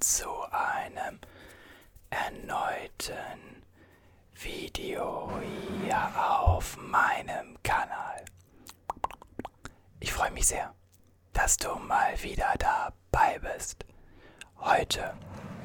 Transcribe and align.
zu 0.00 0.28
einem 0.50 1.18
erneuten 2.10 3.64
Video 4.34 5.30
hier 5.82 6.10
auf 6.16 6.76
meinem 6.76 7.60
Kanal. 7.62 8.24
Ich 10.00 10.12
freue 10.12 10.30
mich 10.30 10.46
sehr, 10.46 10.72
dass 11.32 11.56
du 11.56 11.74
mal 11.74 12.22
wieder 12.22 12.54
dabei 12.58 13.38
bist. 13.40 13.84
Heute 14.58 15.14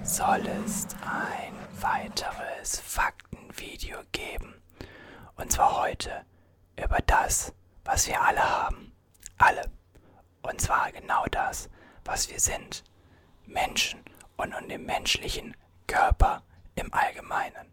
soll 0.02 0.46
es 0.66 0.88
ein 1.06 1.54
weiteres 1.82 2.80
Faktenvideo 2.80 4.00
geben. 4.12 4.56
Und 5.36 5.52
zwar 5.52 5.82
heute 5.82 6.26
über 6.84 7.00
das, 7.06 7.54
was 7.86 8.08
wir 8.08 8.20
alle 8.22 8.42
haben. 8.44 8.96
Alle. 9.38 9.72
Und 10.42 10.60
zwar 10.60 10.92
genau 10.92 11.26
das, 11.30 11.70
was 12.04 12.30
wir 12.30 12.40
sind. 12.40 12.84
Menschen 13.46 14.04
und 14.44 14.54
um 14.54 14.68
den 14.68 14.86
menschlichen 14.86 15.56
Körper 15.88 16.44
im 16.76 16.94
Allgemeinen. 16.94 17.72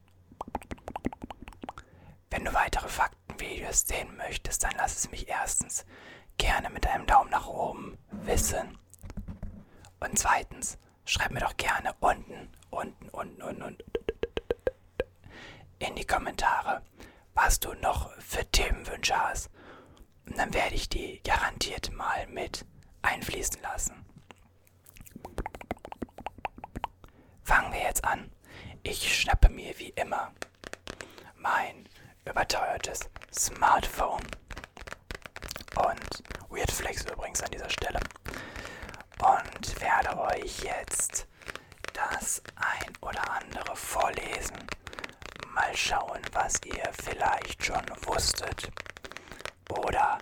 Wenn 2.30 2.44
du 2.44 2.54
weitere 2.54 2.88
Faktenvideos 2.88 3.86
sehen 3.88 4.16
möchtest, 4.16 4.62
dann 4.62 4.72
lass 4.76 4.96
es 4.96 5.10
mich 5.10 5.28
erstens 5.28 5.84
gerne 6.38 6.70
mit 6.70 6.86
einem 6.86 7.06
Daumen 7.06 7.30
nach 7.30 7.48
oben 7.48 7.98
wissen. 8.10 8.78
Und 9.98 10.16
zweitens, 10.16 10.78
schreib 11.04 11.32
mir 11.32 11.40
doch 11.40 11.56
gerne 11.56 11.92
unten, 11.98 12.48
unten, 12.70 13.08
unten, 13.08 13.42
unten, 13.42 13.62
unten 13.62 13.84
in 15.80 15.96
die 15.96 16.06
Kommentare, 16.06 16.82
was 17.34 17.58
du 17.58 17.72
noch 17.74 18.12
für 18.18 18.48
Themenwünsche 18.52 19.16
hast. 19.16 19.50
Und 20.26 20.38
dann 20.38 20.54
werde 20.54 20.76
ich 20.76 20.88
die 20.88 21.20
garantiert 21.24 21.90
mal 21.92 22.28
mit 22.28 22.64
einfließen 23.02 23.60
lassen. 23.62 24.04
Fangen 27.50 27.72
wir 27.72 27.82
jetzt 27.82 28.04
an. 28.04 28.30
Ich 28.84 29.22
schnappe 29.22 29.48
mir 29.48 29.76
wie 29.80 29.88
immer 29.96 30.30
mein 31.34 31.88
überteuertes 32.24 33.10
Smartphone 33.34 34.22
und 35.74 36.22
Weird 36.48 36.70
Flex 36.70 37.04
übrigens 37.06 37.42
an 37.42 37.50
dieser 37.50 37.68
Stelle 37.68 37.98
und 39.18 39.80
werde 39.80 40.16
euch 40.16 40.62
jetzt 40.62 41.26
das 41.92 42.40
ein 42.54 42.92
oder 43.00 43.28
andere 43.28 43.74
vorlesen. 43.74 44.64
Mal 45.52 45.76
schauen, 45.76 46.22
was 46.32 46.54
ihr 46.64 46.88
vielleicht 47.02 47.64
schon 47.64 47.82
wusstet 48.06 48.70
oder 49.70 50.20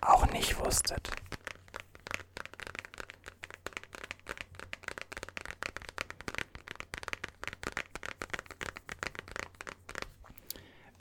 auch 0.00 0.24
nicht 0.30 0.58
wusstet. 0.58 1.10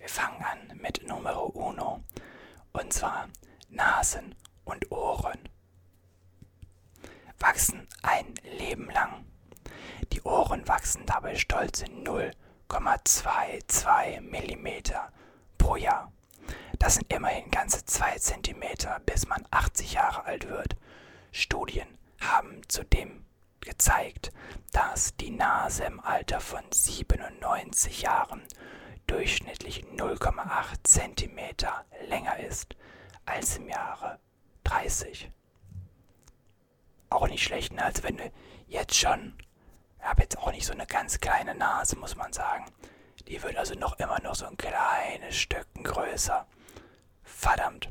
Wir 0.06 0.11
fangen 0.11 0.44
an 0.44 0.59
mit 0.84 1.08
Numero 1.08 1.45
uno 1.45 2.03
und 2.73 2.94
zwar 2.94 3.28
Nasen 3.70 4.36
und 4.64 4.92
Ohren 4.92 5.50
wachsen 7.39 7.88
ein 8.03 8.36
Leben 8.44 8.88
lang. 8.92 9.25
Die 10.14 10.22
Ohren 10.22 10.67
wachsen 10.67 11.08
dabei 11.08 11.34
stolze 11.34 11.86
0,22 11.86 14.22
mm 14.22 14.67
pro 15.58 15.75
Jahr. 15.75 16.12
Das 16.78 16.94
sind 16.94 17.12
immerhin 17.12 17.50
ganze 17.50 17.84
2 17.84 18.19
cm, 18.19 18.62
bis 19.08 19.28
man 19.28 19.44
80 19.50 19.94
Jahre 19.94 20.25
alt 20.25 20.47
wird. 20.47 20.75
Studien 21.31 21.88
haben 22.22 22.62
zudem 22.67 23.25
gezeigt, 23.59 24.31
dass 24.72 25.16
die 25.16 25.31
Nase 25.31 25.85
im 25.85 26.00
Alter 26.00 26.41
von 26.41 26.62
97 26.72 28.03
Jahren 28.03 28.44
durchschnittlich 29.08 29.84
0,8 29.96 30.84
cm 30.84 31.40
länger 32.08 32.40
ist 32.40 32.76
als 33.26 33.58
im 33.58 33.70
Jahre 33.70 34.20
30. 34.64 35.32
Auch 37.10 37.28
nicht 37.28 37.44
schlecht, 37.44 37.74
ne? 37.74 37.84
Also 37.84 38.04
wenn 38.04 38.18
du 38.18 38.32
jetzt 38.68 38.96
schon, 38.96 39.38
ich 40.00 40.06
habe 40.06 40.24
jetzt 40.24 40.38
auch 40.38 40.52
nicht 40.52 40.66
so 40.66 40.74
eine 40.74 40.86
ganz 40.86 41.20
kleine 41.20 41.56
Nase, 41.56 41.98
muss 41.98 42.16
man 42.16 42.34
sagen. 42.34 42.66
Die 43.28 43.42
wird 43.42 43.58
also 43.58 43.74
noch 43.76 43.98
immer 44.00 44.20
noch 44.22 44.36
so 44.36 44.46
ein 44.46 44.58
kleines 44.58 45.36
Stückchen 45.36 45.84
größer. 45.84 46.46
Verdammt. 47.24 47.90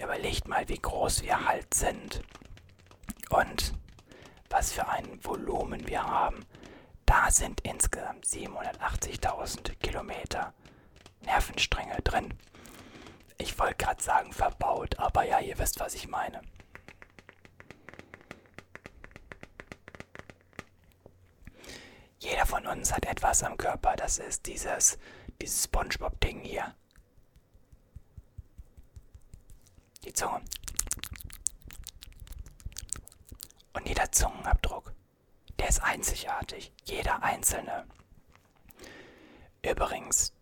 Überlegt 0.00 0.46
mal, 0.46 0.68
wie 0.68 0.78
groß 0.78 1.24
wir 1.24 1.46
halt 1.46 1.74
sind 1.74 2.22
und 3.30 3.74
was 4.50 4.70
für 4.70 4.86
ein 4.88 5.18
Volumen 5.24 5.88
wir 5.88 6.04
haben. 6.04 6.46
Da 7.04 7.28
sind 7.32 7.60
insgesamt 7.62 8.24
780.000 8.24 9.74
Kilometer 9.80 10.54
Nervenstränge 11.22 12.00
drin. 12.02 12.34
Ich 13.36 13.58
wollte 13.58 13.84
gerade 13.84 14.00
sagen 14.00 14.32
verbaut, 14.32 15.00
aber 15.00 15.24
ja, 15.24 15.40
ihr 15.40 15.58
wisst, 15.58 15.80
was 15.80 15.96
ich 15.96 16.06
meine. 16.06 16.40
Jeder 22.24 22.46
von 22.46 22.66
uns 22.66 22.90
hat 22.90 23.04
etwas 23.04 23.42
am 23.42 23.58
Körper, 23.58 23.96
das 23.96 24.16
ist 24.16 24.46
dieses, 24.46 24.98
dieses 25.42 25.64
Spongebob-Ding 25.64 26.40
hier. 26.40 26.74
Die 30.04 30.12
Zunge. 30.14 30.40
Und 33.74 33.86
jeder 33.86 34.10
Zungenabdruck, 34.10 34.94
der 35.58 35.68
ist 35.68 35.82
einzigartig. 35.82 36.72
Jeder 36.84 37.22
einzelne. 37.22 37.84
Übrigens, 39.62 40.32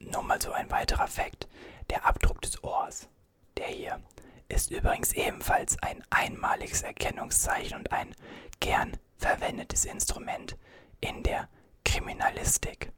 nur 0.00 0.24
mal 0.24 0.42
so 0.42 0.50
ein 0.50 0.68
weiterer 0.72 1.06
Fakt. 1.06 1.46
Der 1.88 2.04
Abdruck 2.04 2.42
des 2.42 2.64
Ohrs, 2.64 3.08
der 3.56 3.68
hier, 3.68 4.02
ist 4.48 4.72
übrigens 4.72 5.12
ebenfalls 5.12 5.80
ein 5.84 6.02
einmaliges 6.10 6.82
Erkennungszeichen 6.82 7.78
und 7.78 7.92
ein 7.92 8.12
gern 8.58 8.96
verwendetes 9.18 9.84
Instrument 9.84 10.56
in 11.00 11.22
der 11.22 11.48
Kriminalistik. 11.84 12.92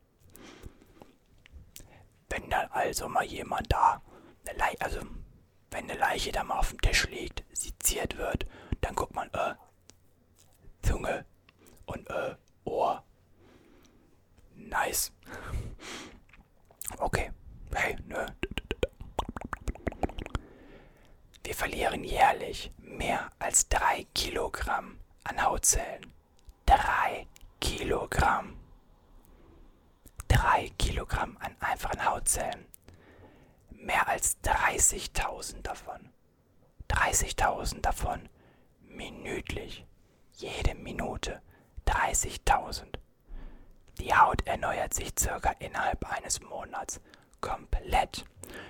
Wenn 2.28 2.48
dann 2.48 2.68
also 2.70 3.08
mal 3.08 3.24
jemand 3.24 3.72
da, 3.72 4.02
also 4.78 5.00
wenn 5.70 5.90
eine 5.90 5.98
Leiche 5.98 6.32
da 6.32 6.44
mal 6.44 6.58
auf 6.58 6.70
dem 6.70 6.80
Tisch 6.80 7.06
liegt, 7.08 7.44
seziert 7.52 8.16
wird, 8.16 8.46
dann 8.80 8.94
guckt 8.94 9.14
man, 9.14 9.28
äh, 9.32 9.54
Zunge 10.82 11.24
und 11.86 12.08
äh, 12.10 12.34
Ohr. 12.64 13.04
Nice. 14.54 15.12
Okay, 16.98 17.30
hey, 17.74 17.96
nö. 18.06 18.26
Wir 21.44 21.54
verlieren 21.54 22.04
jährlich 22.04 22.70
mehr 22.78 23.30
als 23.38 23.68
3 23.68 24.06
Kilogramm 24.14 24.98
an 25.24 25.42
Hautzellen. 25.42 26.12
3 26.66 27.26
Kilogramm. 27.60 28.56
3 30.28 30.70
Kilogramm 30.78 31.36
an 31.40 31.56
Hautzellen. 32.30 32.66
Mehr 33.70 34.06
als 34.08 34.36
30.000 34.44 35.62
davon. 35.62 36.12
30.000 36.88 37.80
davon 37.80 38.28
minütlich. 38.82 39.84
Jede 40.34 40.74
Minute 40.76 41.42
30.000. 41.86 42.98
Die 43.98 44.14
Haut 44.14 44.46
erneuert 44.46 44.94
sich 44.94 45.12
circa 45.18 45.50
innerhalb 45.58 46.04
eines 46.10 46.40
Monats 46.40 47.00
komplett. 47.40 48.24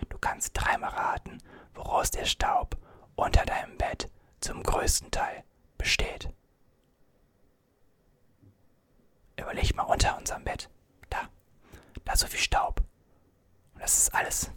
Du 0.09 0.19
kannst 0.19 0.53
dreimal 0.55 0.91
raten, 0.91 1.39
woraus 1.75 2.11
der 2.11 2.25
Staub 2.25 2.77
unter 3.15 3.45
deinem 3.45 3.77
Bett 3.77 4.11
zum 4.41 4.63
größten 4.63 5.11
Teil 5.11 5.45
besteht. 5.77 6.31
Überleg 9.37 9.75
mal 9.75 9.83
unter 9.83 10.17
unserem 10.17 10.45
Bett. 10.45 10.71
Da. 11.11 11.29
Da 12.05 12.13
ist 12.15 12.21
so 12.21 12.27
viel 12.27 12.41
Staub. 12.41 12.83
Das 13.91 13.99
ist 13.99 14.15
alles 14.15 14.51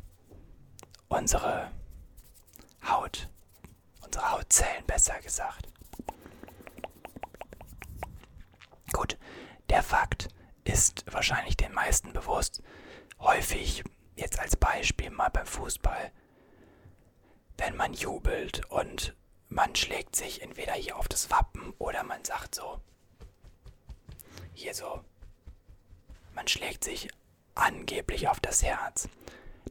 unsere 1.08 1.72
Haut. 2.88 3.32
Unsere 4.02 4.30
Hautzellen, 4.30 4.86
besser 4.86 5.20
gesagt. 5.22 5.70
Gut, 8.92 9.18
der 9.70 9.82
Fakt 9.82 10.28
ist 10.66 11.12
wahrscheinlich 11.12 11.58
den 11.58 11.74
meisten 11.74 12.14
bewusst. 12.14 12.62
Häufig, 13.20 13.84
jetzt 14.16 14.38
als 14.38 14.56
Beispiel 14.56 15.10
mal 15.10 15.30
beim 15.30 15.48
Fußball, 15.48 16.12
wenn 17.58 17.76
man 17.76 17.94
jubelt 17.96 18.64
und 18.70 19.16
man 19.50 19.76
schlägt 19.76 20.16
sich 20.16 20.44
entweder 20.44 20.74
hier 20.74 20.96
auf 20.96 21.08
das 21.08 21.32
Wappen 21.32 21.74
oder 21.80 22.04
man 22.04 22.24
sagt 22.24 22.54
so, 22.54 22.80
hier 24.54 24.76
so, 24.76 25.04
man 26.36 26.48
schlägt 26.48 26.84
sich 26.84 27.10
angeblich 27.56 28.28
auf 28.28 28.40
das 28.40 28.64
Herz. 28.64 29.08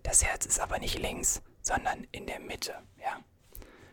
Das 0.02 0.24
Herz 0.24 0.46
ist 0.46 0.60
aber 0.60 0.78
nicht 0.78 0.98
links, 0.98 1.42
sondern 1.62 2.04
in 2.12 2.26
der 2.26 2.40
Mitte, 2.40 2.74
ja. 3.00 3.20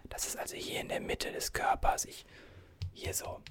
Das 0.09 0.25
ist 0.25 0.37
also 0.37 0.55
hier 0.55 0.81
in 0.81 0.89
der 0.89 0.99
Mitte 0.99 1.31
des 1.31 1.53
Körpers. 1.53 2.05
Ich, 2.05 2.25
hier 2.93 3.13
so. 3.13 3.41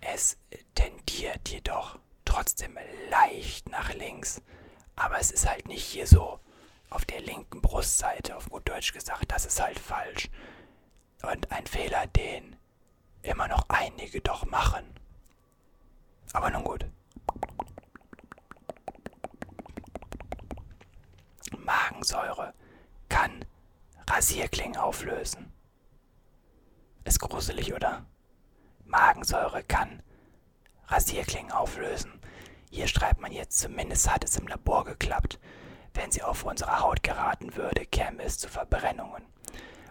Es 0.00 0.36
tendiert 0.74 1.48
jedoch 1.48 1.98
trotzdem 2.24 2.76
leicht 3.10 3.68
nach 3.68 3.94
links. 3.94 4.42
Aber 4.96 5.18
es 5.18 5.30
ist 5.30 5.48
halt 5.48 5.68
nicht 5.68 5.84
hier 5.84 6.06
so 6.06 6.40
auf 6.90 7.04
der 7.04 7.20
linken 7.20 7.60
Brustseite, 7.62 8.36
auf 8.36 8.48
gut 8.50 8.68
Deutsch 8.68 8.92
gesagt. 8.92 9.30
Das 9.30 9.46
ist 9.46 9.60
halt 9.60 9.78
falsch. 9.78 10.28
Und 11.22 11.50
ein 11.52 11.66
Fehler, 11.66 12.06
den 12.08 12.56
immer 13.22 13.48
noch 13.48 13.64
einige 13.68 14.20
doch 14.20 14.46
machen. 14.46 14.84
Aber 16.32 16.50
nun 16.50 16.64
gut. 16.64 16.86
Magensäure 21.68 22.54
kann 23.10 23.44
Rasierklingen 24.08 24.78
auflösen. 24.78 25.52
Ist 27.04 27.20
gruselig, 27.20 27.74
oder? 27.74 28.06
Magensäure 28.86 29.62
kann 29.64 30.02
Rasierklingen 30.86 31.52
auflösen. 31.52 32.22
Hier 32.70 32.88
schreibt 32.88 33.20
man 33.20 33.32
jetzt, 33.32 33.58
zumindest 33.58 34.10
hat 34.10 34.24
es 34.24 34.38
im 34.38 34.46
Labor 34.46 34.86
geklappt. 34.86 35.38
Wenn 35.92 36.10
sie 36.10 36.22
auf 36.22 36.44
unsere 36.44 36.80
Haut 36.80 37.02
geraten 37.02 37.54
würde, 37.54 37.84
käme 37.84 38.22
es 38.22 38.38
zu 38.38 38.48
Verbrennungen. 38.48 39.24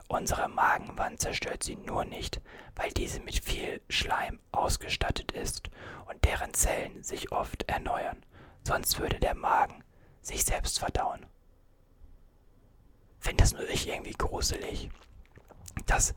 Unsere 0.08 0.50
Magenwand 0.50 1.22
zerstört 1.22 1.62
sie 1.62 1.76
nur 1.76 2.06
nicht, 2.06 2.42
weil 2.76 2.90
diese 2.90 3.20
mit 3.20 3.46
viel 3.46 3.82
Schleim 3.88 4.40
ausgestattet 4.52 5.32
ist 5.32 5.70
und 6.08 6.26
deren 6.26 6.56
Zellen 6.56 7.04
sich 7.04 7.32
oft 7.32 7.70
erneuern. 7.70 8.26
Sonst 8.64 8.98
würde 8.98 9.20
der 9.20 9.36
Magen 9.36 9.84
sich 10.24 10.44
selbst 10.44 10.80
verdauen. 10.80 11.28
Finde 13.28 13.44
das 13.44 13.52
nur 13.52 13.68
ich 13.68 13.90
irgendwie 13.90 14.14
gruselig, 14.14 14.90
dass 15.86 16.16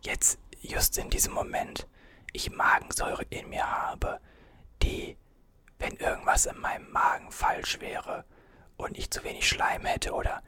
jetzt 0.00 0.40
just 0.60 0.98
in 0.98 1.08
diesem 1.08 1.34
Moment 1.34 1.86
ich 2.32 2.50
Magensäure 2.50 3.22
in 3.30 3.48
mir 3.48 3.70
habe, 3.70 4.18
die, 4.82 5.16
wenn 5.78 5.94
irgendwas 5.98 6.46
in 6.46 6.58
meinem 6.58 6.90
Magen 6.90 7.30
falsch 7.30 7.78
wäre 7.78 8.24
und 8.76 8.98
ich 8.98 9.08
zu 9.12 9.22
wenig 9.22 9.48
Schleim 9.48 9.84
hätte 9.84 10.14
oder 10.14 10.42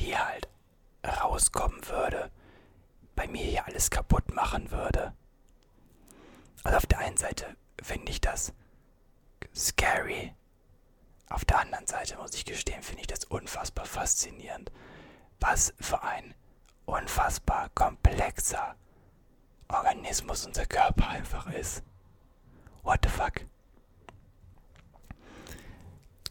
die 0.00 0.16
halt 0.16 0.48
rauskommen 1.06 1.86
würde, 1.88 2.30
bei 3.14 3.26
mir 3.26 3.44
hier 3.44 3.66
alles 3.66 3.90
kaputt 3.90 4.34
machen 4.34 4.70
würde. 4.70 5.12
Also 6.62 6.78
auf 6.78 6.86
der 6.86 7.00
einen 7.00 7.18
Seite 7.18 7.54
finde 7.82 8.10
ich 8.10 8.22
das 8.22 8.54
scary. 9.54 10.34
Auf 11.28 11.44
der 11.44 11.58
anderen 11.58 11.86
Seite 11.86 12.16
muss 12.16 12.32
ich 12.32 12.46
gestehen, 12.46 12.82
finde 12.82 13.02
ich 13.02 13.08
das 13.08 13.26
unfassbar 13.26 13.84
faszinierend, 13.84 14.72
was 15.40 15.74
für 15.80 16.02
ein 16.02 16.34
unfassbar 16.86 17.68
komplexer 17.70 18.76
Organismus 19.68 20.46
unser 20.46 20.66
Körper 20.66 21.08
einfach 21.08 21.46
ist. 21.52 21.82
What 22.82 23.00
the 23.02 23.08
fuck? 23.08 23.40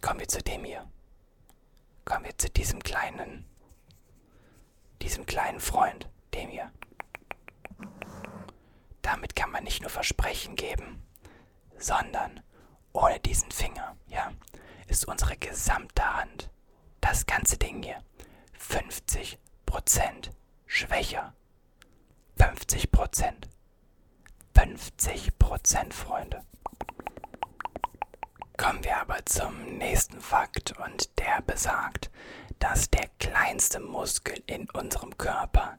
Kommen 0.01 0.19
wir 0.19 0.27
zu 0.27 0.41
dem 0.41 0.63
hier. 0.63 0.87
Kommen 2.05 2.25
wir 2.25 2.37
zu 2.37 2.49
diesem 2.49 2.81
kleinen, 2.83 3.45
diesem 5.01 5.25
kleinen 5.25 5.59
Freund, 5.59 6.09
dem 6.33 6.49
hier. 6.49 6.71
Damit 9.01 9.35
kann 9.35 9.51
man 9.51 9.63
nicht 9.63 9.81
nur 9.81 9.89
Versprechen 9.89 10.55
geben, 10.55 11.01
sondern 11.77 12.41
ohne 12.91 13.19
diesen 13.19 13.51
Finger, 13.51 13.95
ja, 14.07 14.31
ist 14.87 15.07
unsere 15.07 15.37
gesamte 15.37 16.03
Hand, 16.03 16.51
das 17.01 17.25
ganze 17.25 17.57
Ding 17.57 17.81
hier, 17.83 18.03
50% 18.69 19.37
schwächer 20.65 21.33
50 22.37 22.91
Prozent. 22.91 23.49
50 24.55 25.37
Prozent, 25.37 25.93
Freunde. 25.93 26.43
Kommen 28.57 28.83
wir 28.83 28.97
aber 28.97 29.25
zum 29.25 29.77
nächsten 29.77 30.21
Fakt 30.21 30.77
und 30.79 31.17
der 31.19 31.41
besagt, 31.41 32.09
dass 32.59 32.89
der 32.89 33.07
kleinste 33.19 33.79
Muskel 33.79 34.41
in 34.45 34.69
unserem 34.71 35.17
Körper 35.17 35.77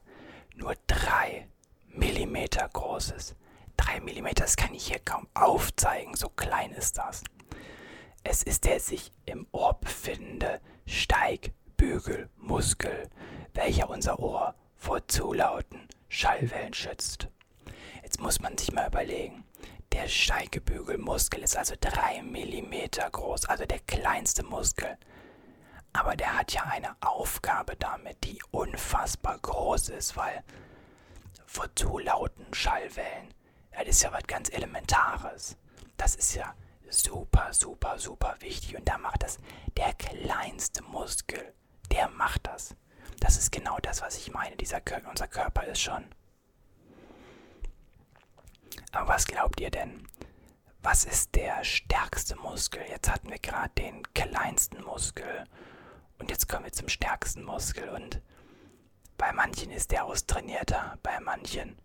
nur 0.55 0.75
3 0.87 1.47
mm 1.89 2.45
groß 2.71 3.11
ist. 3.11 3.35
3 3.77 4.01
mm, 4.01 4.27
das 4.35 4.55
kann 4.55 4.73
ich 4.73 4.87
hier 4.87 4.99
kaum 4.99 5.27
aufzeigen, 5.33 6.15
so 6.15 6.29
klein 6.29 6.71
ist 6.71 6.97
das. 6.97 7.23
Es 8.23 8.43
ist 8.43 8.65
der 8.65 8.79
sich 8.79 9.11
im 9.25 9.47
Ohr 9.51 9.73
befindende 9.79 10.61
Steigbügelmuskel, 11.75 13.09
welcher 13.53 13.89
unser 13.89 14.19
Ohr 14.19 14.55
vor 14.77 15.05
zu 15.09 15.33
lauten 15.33 15.89
Schallwellen 16.07 16.73
schützt. 16.73 17.27
Jetzt 18.01 18.21
muss 18.21 18.39
man 18.39 18.57
sich 18.57 18.71
mal 18.71 18.87
überlegen. 18.87 19.43
Der 19.91 20.07
Steigebügelmuskel 20.07 21.43
ist 21.43 21.57
also 21.57 21.75
3 21.79 22.21
mm 22.23 23.11
groß, 23.11 23.45
also 23.45 23.65
der 23.65 23.79
kleinste 23.79 24.43
Muskel. 24.43 24.97
Aber 25.91 26.15
der 26.15 26.37
hat 26.37 26.53
ja 26.53 26.63
eine 26.63 26.95
Aufgabe 27.01 27.75
damit, 27.75 28.23
die 28.23 28.41
unfassbar 28.51 29.37
groß 29.39 29.89
ist, 29.89 30.15
weil 30.15 30.43
vor 31.45 31.67
zu 31.75 31.99
lauten 31.99 32.53
Schallwellen, 32.53 33.33
das 33.71 33.87
ist 33.87 34.03
ja 34.03 34.13
was 34.13 34.23
ganz 34.27 34.49
Elementares. 34.49 35.57
Das 35.97 36.15
ist 36.15 36.35
ja 36.35 36.55
super, 36.89 37.51
super, 37.51 37.99
super 37.99 38.35
wichtig. 38.39 38.77
Und 38.77 38.87
da 38.87 38.97
macht 38.97 39.23
das 39.23 39.39
der 39.75 39.93
kleinste 39.93 40.81
Muskel, 40.83 41.53
der 41.91 42.09
macht 42.09 42.47
das. 42.47 42.75
Das 43.19 43.37
ist 43.37 43.51
genau 43.51 43.77
das, 43.79 44.01
was 44.01 44.17
ich 44.17 44.31
meine. 44.31 44.55
Dieser 44.55 44.81
unser 45.09 45.27
Körper 45.27 45.65
ist 45.65 45.81
schon. 45.81 46.05
Aber 48.91 49.09
was 49.09 49.25
glaubt 49.25 49.59
ihr 49.59 49.71
denn? 49.71 50.07
Was 50.81 51.03
ist 51.03 51.33
der 51.35 51.63
stärkste 51.63 52.35
Muskel? 52.35 52.81
Jetzt 52.89 53.09
hatten 53.09 53.29
wir 53.29 53.39
gerade 53.39 53.71
den 53.77 54.03
kleinsten 54.13 54.83
Muskel. 54.83 55.45
Und 56.19 56.29
jetzt 56.29 56.47
kommen 56.47 56.65
wir 56.65 56.71
zum 56.71 56.89
stärksten 56.89 57.43
Muskel. 57.43 57.89
Und 57.89 58.21
bei 59.17 59.31
manchen 59.33 59.71
ist 59.71 59.91
der 59.91 60.05
austrainierter, 60.05 60.97
bei 61.01 61.19
manchen 61.19 61.77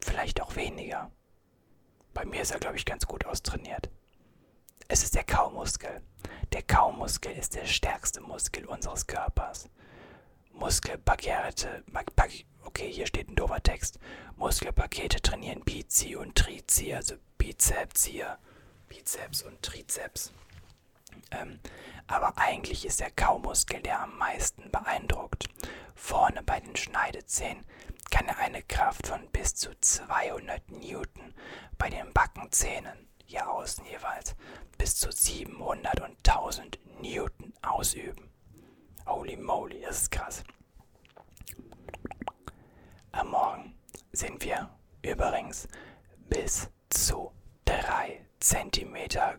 vielleicht 0.00 0.40
auch 0.40 0.56
weniger. 0.56 1.10
Bei 2.12 2.24
mir 2.24 2.42
ist 2.42 2.50
er, 2.50 2.60
glaube 2.60 2.76
ich, 2.76 2.84
ganz 2.84 3.06
gut 3.06 3.26
austrainiert. 3.26 3.88
Es 4.88 5.02
ist 5.02 5.14
der 5.16 5.24
Kaumuskel. 5.24 6.00
Der 6.52 6.62
Kaumuskel 6.62 7.32
ist 7.32 7.56
der 7.56 7.66
stärkste 7.66 8.20
Muskel 8.20 8.66
unseres 8.66 9.06
Körpers. 9.06 9.68
Muskelpakete, 10.52 11.82
okay, 12.64 12.90
hier 12.92 13.06
steht 13.06 13.28
ein 13.28 13.34
doofer 13.34 13.62
Text. 13.62 13.98
Muskelpakete 14.36 15.20
trainieren 15.20 15.62
Bizi 15.64 16.14
und 16.14 16.36
Trizi, 16.36 16.94
also 16.94 17.16
Bizeps 17.36 18.04
hier, 18.04 18.38
Bizeps 18.88 19.42
und 19.42 19.60
Trizeps. 19.60 20.32
Ähm, 21.32 21.58
aber 22.06 22.38
eigentlich 22.38 22.86
ist 22.86 23.00
der 23.00 23.10
Kaumuskel, 23.10 23.80
der 23.80 24.02
am 24.02 24.16
meisten 24.18 24.70
beeindruckt. 24.70 25.48
Vorne 25.96 26.42
bei 26.44 26.60
den 26.60 26.76
Schneidezähnen 26.76 27.64
kann 28.10 28.28
er 28.28 28.38
eine 28.38 28.62
Kraft 28.62 29.08
von 29.08 29.26
bis 29.30 29.56
zu 29.56 29.70
200 29.80 30.70
Newton 30.70 31.34
bei 31.76 31.90
den 31.90 32.12
Backenzähnen, 32.12 33.08
hier 33.26 33.50
außen 33.50 33.84
jeweils, 33.86 34.34
bis 34.78 34.96
zu 34.96 35.10
700 35.10 36.00
und 36.00 36.16
1000 36.28 36.78
Newton 37.00 37.52
ausüben. 37.62 38.30
Holy 39.06 39.36
moly, 39.36 39.80
das 39.82 40.02
ist 40.02 40.10
krass. 40.10 40.42
Am 43.12 43.30
Morgen 43.30 43.78
sind 44.12 44.44
wir 44.44 44.70
übrigens 45.02 45.68
bis 46.28 46.68
zu 46.90 47.32
3 47.64 48.24
cm 48.40 48.96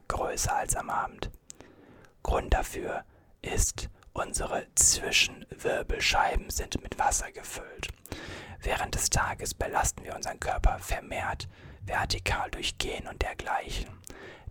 größer 0.08 0.56
als 0.56 0.76
am 0.76 0.90
Abend. 0.90 1.32
Grund 2.24 2.54
dafür 2.54 3.06
ist, 3.42 3.90
unsere 4.14 4.68
Zwischenwirbelscheiben 4.76 6.50
sind 6.50 6.82
mit 6.82 6.98
Wasser 6.98 7.32
gefüllt. 7.32 7.88
Während 8.62 8.96
des 8.96 9.10
Tages 9.10 9.54
belasten 9.54 10.04
wir 10.04 10.16
unseren 10.16 10.40
Körper 10.40 10.80
vermehrt, 10.80 11.48
vertikal 11.88 12.52
durch 12.52 12.78
Gehen 12.78 13.08
und 13.08 13.22
dergleichen. 13.22 13.90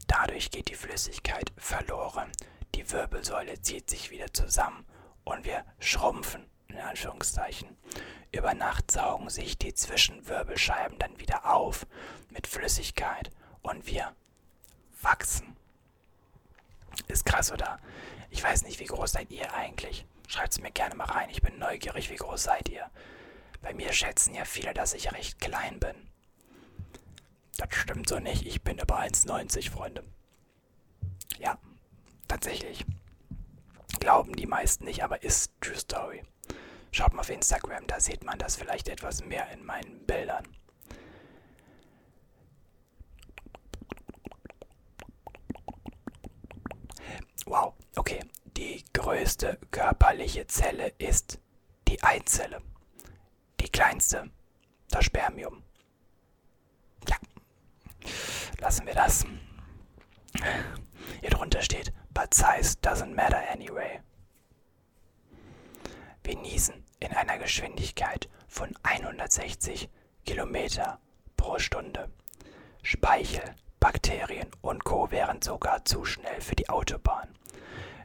Dadurch 0.07 0.51
geht 0.51 0.69
die 0.69 0.75
Flüssigkeit 0.75 1.53
verloren, 1.57 2.31
die 2.75 2.91
Wirbelsäule 2.91 3.61
zieht 3.61 3.91
sich 3.91 4.11
wieder 4.11 4.33
zusammen 4.33 4.87
und 5.25 5.45
wir 5.45 5.65
schrumpfen, 5.79 6.47
in 6.69 6.79
Anführungszeichen. 6.79 7.77
Über 8.33 8.55
Nacht 8.55 8.91
saugen 8.91 9.31
sich 9.31 9.59
die 9.59 9.75
Zwischenwirbelscheiben 9.75 10.99
dann 10.99 11.19
wieder 11.19 11.53
auf 11.53 11.87
mit 12.31 12.47
Flüssigkeit 12.47 13.31
und 13.63 13.87
wir 13.87 14.15
wachsen. 15.03 15.57
Ist 17.09 17.25
krass, 17.25 17.53
oder? 17.53 17.79
Ich 18.31 18.43
weiß 18.43 18.65
nicht, 18.65 18.81
wie 18.81 18.87
groß 18.87 19.13
seid 19.13 19.31
ihr 19.31 19.53
eigentlich? 19.55 20.07
Schreibt 20.29 20.53
es 20.53 20.61
mir 20.61 20.71
gerne 20.71 20.95
mal 20.95 21.05
rein. 21.05 21.31
Ich 21.31 21.43
bin 21.43 21.59
neugierig, 21.59 22.11
wie 22.11 22.17
groß 22.17 22.45
seid 22.45 22.69
ihr? 22.69 22.91
Bei 23.63 23.73
mir 23.73 23.93
schätzen 23.93 24.35
ja 24.35 24.45
viele, 24.45 24.75
dass 24.75 24.95
ich 24.95 25.13
recht 25.13 25.41
klein 25.41 25.79
bin. 25.79 25.95
Das 27.59 27.69
stimmt 27.75 28.09
so 28.09 28.19
nicht. 28.19 28.47
Ich 28.47 28.63
bin 28.63 28.81
aber 28.81 28.99
1,90, 29.01 29.71
Freunde. 29.71 30.05
Ja, 31.39 31.59
tatsächlich. 32.29 32.85
Glauben 34.01 34.35
die 34.37 34.47
meisten 34.47 34.85
nicht, 34.85 35.03
aber 35.03 35.23
ist 35.23 35.53
True 35.61 35.77
Story. 35.77 36.23
Schaut 36.93 37.13
mal 37.13 37.21
auf 37.21 37.31
Instagram, 37.31 37.87
da 37.87 38.01
sieht 38.01 38.25
man 38.25 38.39
das 38.39 38.57
vielleicht 38.57 38.89
etwas 38.89 39.25
mehr 39.25 39.51
in 39.53 39.65
meinen 39.65 40.05
Bildern. 40.07 40.47
Wow, 47.47 47.75
okay. 47.97 48.21
Die 48.57 48.83
größte 48.95 49.59
körperliche 49.71 50.47
Zelle 50.47 50.89
ist 50.99 51.39
die 51.89 52.03
Eizelle. 52.03 52.63
Die 53.61 53.69
kleinste, 53.69 54.31
das 54.89 55.05
Spermium. 55.05 55.63
Lassen 58.59 58.87
wir 58.87 58.95
das. 58.95 59.25
Hier 61.21 61.31
drunter 61.31 61.63
steht, 61.63 61.93
but 62.15 62.33
size 62.35 62.77
doesn't 62.83 63.15
matter 63.15 63.43
anyway. 63.51 64.01
Wir 66.25 66.37
niesen 66.37 66.85
in 67.01 67.13
einer 67.13 67.39
Geschwindigkeit 67.39 68.29
von 68.49 68.75
160 68.83 69.89
Kilometer 70.25 70.99
pro 71.37 71.59
Stunde. 71.59 72.11
Speichel, 72.83 73.55
Bakterien 73.79 74.49
und 74.63 74.85
Co. 74.85 75.11
wären 75.11 75.43
sogar 75.43 75.85
zu 75.85 76.05
schnell 76.05 76.41
für 76.41 76.57
die 76.57 76.69
Autobahn. 76.69 77.29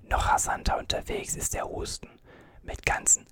Noch 0.03 0.27
rasanter 0.29 0.77
unterwegs 0.77 1.35
ist 1.35 1.53
der 1.53 1.65
Husten 1.67 2.09
mit 2.61 2.85
ganzen 2.85 3.25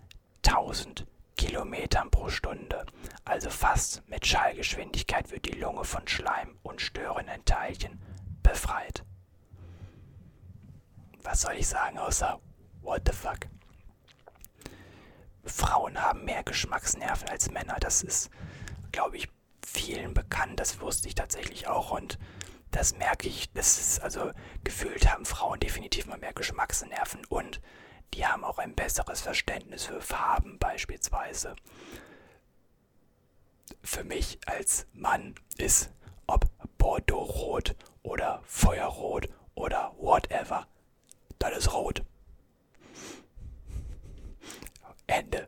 1000 0.47 1.05
Kilometern 1.39 2.11
pro 2.11 2.27
Stunde, 2.27 2.85
also 3.23 3.49
fast 3.49 4.03
mit 4.09 4.27
Schallgeschwindigkeit 4.27 5.31
wird 5.31 5.45
die 5.45 5.57
Lunge 5.57 5.85
von 5.85 6.05
Schleim 6.05 6.59
und 6.63 6.81
störenden 6.81 7.45
Teilchen 7.45 8.01
befreit. 8.43 9.05
Was 11.23 11.43
soll 11.43 11.53
ich 11.53 11.69
sagen 11.69 11.97
außer 11.97 12.41
What 12.81 13.03
the 13.05 13.13
fuck? 13.13 13.47
Frauen 15.45 16.01
haben 16.01 16.25
mehr 16.25 16.43
Geschmacksnerven 16.43 17.29
als 17.29 17.49
Männer, 17.49 17.77
das 17.79 18.03
ist, 18.03 18.29
glaube 18.91 19.15
ich, 19.15 19.29
vielen 19.65 20.13
bekannt, 20.13 20.59
das 20.59 20.81
wusste 20.81 21.07
ich 21.07 21.15
tatsächlich 21.15 21.69
auch. 21.69 21.91
Und 21.91 22.19
das 22.71 22.97
merke 22.97 23.29
ich, 23.29 23.49
das 23.53 23.79
ist 23.79 24.01
also 24.01 24.31
gefühlt 24.65 25.09
haben 25.09 25.23
Frauen 25.23 25.61
definitiv 25.61 26.05
mal 26.05 26.17
mehr 26.17 26.33
Geschmacksnerven. 26.33 27.21
Und 27.29 27.61
die 28.13 28.25
haben 28.25 28.43
auch 28.43 28.57
ein 28.57 28.75
besseres 28.75 29.21
Verständnis 29.21 29.85
für 29.85 30.01
Farben 30.01 30.57
beispielsweise. 30.59 31.55
Für 33.83 34.03
mich 34.03 34.39
als 34.45 34.87
Mann 34.93 35.35
ist, 35.57 35.91
ob 36.27 36.45
Bordeaux-Rot 36.77 37.75
oder 38.03 38.41
Feuerrot 38.45 39.29
oder 39.55 39.93
whatever, 39.97 40.67
das 41.39 41.57
ist 41.57 41.73
rot. 41.73 42.03
Ende. 45.07 45.47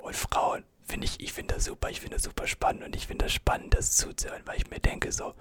Und 0.00 0.16
Frauen 0.16 0.64
finde 0.86 1.06
ich, 1.06 1.20
ich 1.20 1.32
finde 1.32 1.54
das 1.54 1.64
super, 1.64 1.90
ich 1.90 2.00
finde 2.00 2.16
das 2.16 2.24
super 2.24 2.46
spannend 2.46 2.84
und 2.84 2.96
ich 2.96 3.06
finde 3.06 3.24
das 3.24 3.32
spannend, 3.32 3.74
das 3.74 3.96
zuzuhören, 3.96 4.42
weil 4.46 4.56
ich 4.56 4.70
mir 4.70 4.80
denke 4.80 5.12
so, 5.12 5.34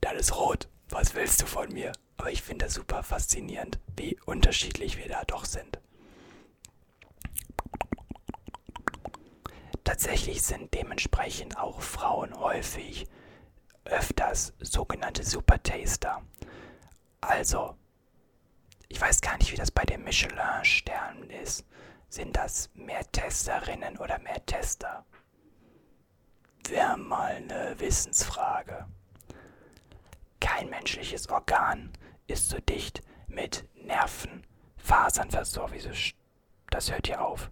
das 0.00 0.14
ist 0.14 0.36
rot. 0.36 0.68
Was 0.90 1.14
willst 1.14 1.42
du 1.42 1.46
von 1.46 1.72
mir? 1.72 1.92
Aber 2.16 2.30
ich 2.30 2.42
finde 2.42 2.64
das 2.64 2.74
super 2.74 3.02
faszinierend, 3.02 3.78
wie 3.96 4.18
unterschiedlich 4.26 4.96
wir 4.96 5.08
da 5.08 5.24
doch 5.24 5.44
sind. 5.44 5.78
Tatsächlich 9.84 10.42
sind 10.42 10.74
dementsprechend 10.74 11.58
auch 11.58 11.80
Frauen 11.80 12.38
häufig 12.38 13.06
öfters 13.84 14.52
sogenannte 14.60 15.24
Supertaster. 15.24 16.22
Also, 17.20 17.74
ich 18.88 19.00
weiß 19.00 19.20
gar 19.20 19.36
nicht, 19.38 19.52
wie 19.52 19.56
das 19.56 19.70
bei 19.70 19.84
den 19.84 20.04
Michelin-Sternen 20.04 21.30
ist. 21.30 21.64
Sind 22.08 22.36
das 22.36 22.70
mehr 22.74 23.04
Testerinnen 23.12 23.98
oder 23.98 24.18
mehr 24.18 24.44
Tester? 24.46 25.04
Wäre 26.66 26.96
mal 26.96 27.36
eine 27.36 27.78
Wissensfrage. 27.78 28.86
Kein 30.48 30.70
menschliches 30.70 31.28
Organ 31.28 31.92
ist 32.26 32.48
so 32.48 32.58
dicht 32.58 33.02
mit 33.26 33.68
Nervenfasern 33.84 35.30
versorgt. 35.30 35.74
Wieso? 35.74 35.90
Das 36.70 36.90
hört 36.90 37.06
hier 37.06 37.22
auf. 37.22 37.50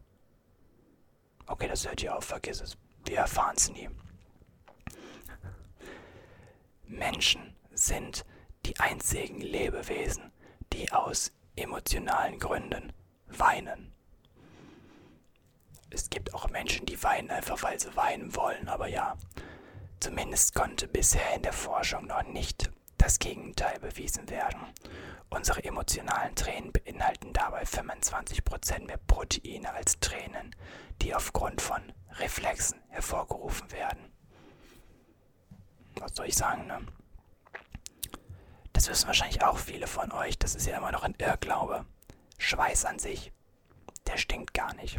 Okay, 1.46 1.68
das 1.68 1.86
hört 1.86 2.00
hier 2.00 2.16
auf, 2.16 2.24
vergiss 2.24 2.62
es. 2.62 2.78
Wir 3.04 3.18
erfahren 3.18 3.54
es 3.54 3.70
nie. 3.70 3.90
Menschen 6.86 7.54
sind 7.74 8.24
die 8.64 8.80
einzigen 8.80 9.42
Lebewesen, 9.42 10.32
die 10.72 10.90
aus 10.90 11.32
emotionalen 11.54 12.38
Gründen 12.38 12.94
weinen. 13.26 13.92
Es 15.90 16.08
gibt 16.08 16.32
auch 16.32 16.48
Menschen, 16.48 16.86
die 16.86 17.00
weinen 17.02 17.30
einfach, 17.30 17.62
weil 17.62 17.78
sie 17.78 17.94
weinen 17.94 18.34
wollen, 18.34 18.68
aber 18.68 18.88
ja, 18.88 19.16
zumindest 20.00 20.54
konnte 20.54 20.88
bisher 20.88 21.34
in 21.34 21.42
der 21.42 21.52
Forschung 21.52 22.06
noch 22.06 22.22
nicht 22.24 22.70
das 23.06 23.20
Gegenteil 23.20 23.78
bewiesen 23.78 24.28
werden. 24.30 24.58
Unsere 25.30 25.62
emotionalen 25.62 26.34
Tränen 26.34 26.72
beinhalten 26.72 27.32
dabei 27.32 27.62
25% 27.62 28.84
mehr 28.84 28.96
Proteine 28.96 29.72
als 29.75 30.00
Tränen, 30.00 30.56
die 31.00 31.14
aufgrund 31.14 31.62
von 31.62 31.80
Reflexen 32.18 32.80
hervorgerufen 32.88 33.70
werden. 33.70 34.12
Was 36.00 36.16
soll 36.16 36.26
ich 36.26 36.34
sagen, 36.34 36.66
ne? 36.66 36.84
Das 38.72 38.88
wissen 38.88 39.06
wahrscheinlich 39.06 39.40
auch 39.44 39.58
viele 39.58 39.86
von 39.86 40.10
euch, 40.10 40.36
das 40.36 40.56
ist 40.56 40.66
ja 40.66 40.76
immer 40.76 40.90
noch 40.90 41.04
ein 41.04 41.14
Irrglaube. 41.18 41.86
Schweiß 42.38 42.86
an 42.86 42.98
sich, 42.98 43.30
der 44.08 44.16
stinkt 44.16 44.52
gar 44.52 44.75
nicht. 44.75 44.98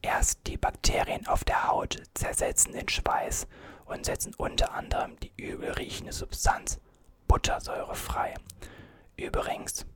Erst 0.00 0.46
die 0.46 0.56
Bakterien 0.56 1.26
auf 1.26 1.44
der 1.44 1.68
Haut 1.68 2.02
zersetzen 2.14 2.72
den 2.72 2.88
Schweiß 2.88 3.46
und 3.84 4.06
setzen 4.06 4.32
unter 4.34 4.72
anderem 4.72 5.20
die 5.20 5.32
übel 5.36 5.72
riechende 5.72 6.14
Substanz 6.14 6.80
Buttersäure 7.28 7.94
frei. 7.94 8.34
Übrigens, 9.16 9.86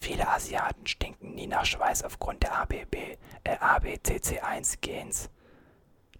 viele 0.00 0.26
Asiaten 0.28 0.86
stinken 0.86 1.34
nie 1.34 1.46
nach 1.46 1.66
Schweiß 1.66 2.02
aufgrund 2.02 2.42
der 2.42 2.56
ABB, 2.56 3.18
äh, 3.44 3.56
ABCC1-Gens. 3.58 5.30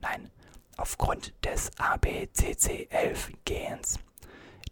Nein, 0.01 0.31
aufgrund 0.77 1.33
des 1.45 1.73
ABCC11-Gens. 1.79 3.99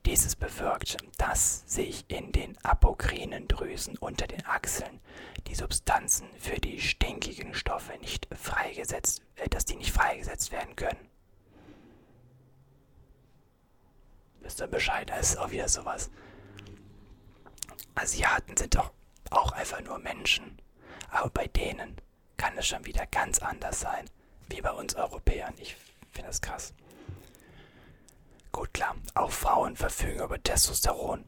Dieses 0.06 0.36
bewirkt, 0.36 0.96
dass 1.18 1.64
sich 1.66 2.04
in 2.08 2.30
den 2.32 2.56
apokrinen 2.64 3.46
Drüsen 3.48 3.98
unter 3.98 4.26
den 4.26 4.46
Achseln 4.46 5.00
die 5.46 5.54
Substanzen 5.54 6.26
für 6.38 6.58
die 6.60 6.80
stinkigen 6.80 7.54
Stoffe 7.54 7.92
nicht 8.00 8.26
freigesetzt, 8.34 9.22
äh, 9.36 9.48
dass 9.48 9.64
die 9.64 9.76
nicht 9.76 9.92
freigesetzt 9.92 10.52
werden 10.52 10.76
können. 10.76 11.08
Wisst 14.40 14.60
ihr 14.60 14.68
Bescheid, 14.88 15.10
das 15.10 15.30
ist 15.30 15.36
auch 15.36 15.50
wieder 15.50 15.68
sowas. 15.68 16.10
Asiaten 17.94 18.56
sind 18.56 18.74
doch 18.74 18.90
auch 19.28 19.52
einfach 19.52 19.82
nur 19.82 19.98
Menschen. 19.98 20.56
Aber 21.10 21.28
bei 21.28 21.46
denen 21.46 22.00
kann 22.38 22.56
es 22.56 22.68
schon 22.68 22.86
wieder 22.86 23.04
ganz 23.06 23.38
anders 23.40 23.80
sein. 23.80 24.08
Wie 24.48 24.62
bei 24.62 24.70
uns 24.70 24.94
Europäern. 24.94 25.52
Ich 25.58 25.76
finde 26.10 26.28
das 26.28 26.40
krass. 26.40 26.72
Gut, 28.50 28.72
klar, 28.72 28.96
auch 29.12 29.30
Frauen 29.30 29.76
verfügen 29.76 30.22
über 30.22 30.42
Testosteron. 30.42 31.26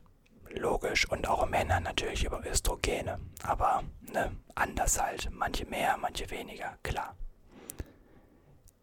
Logisch. 0.48 1.06
Und 1.10 1.28
auch 1.28 1.46
Männer 1.46 1.80
natürlich 1.80 2.24
über 2.24 2.42
Östrogene. 2.46 3.20
Aber, 3.42 3.84
ne, 4.10 4.34
anders 4.54 4.98
halt. 4.98 5.28
Manche 5.32 5.66
mehr, 5.66 5.98
manche 5.98 6.30
weniger, 6.30 6.78
klar. 6.82 7.14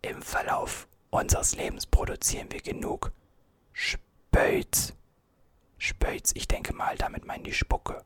Im 0.04 0.22
Verlauf 0.22 0.88
unseres 1.10 1.56
Lebens 1.56 1.88
produzieren 1.88 2.52
wir 2.52 2.62
genug 2.62 3.12
Spöits. 4.38 4.94
Spöits, 5.80 6.32
ich 6.36 6.48
denke 6.48 6.72
mal, 6.72 6.96
damit 6.96 7.26
meinen 7.26 7.44
die 7.44 7.54
Spucke. 7.54 8.06